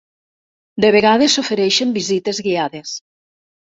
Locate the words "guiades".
2.49-2.95